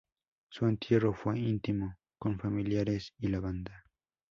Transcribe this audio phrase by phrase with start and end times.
[0.49, 3.83] Su entierro fue íntimo, con familiares y la banda.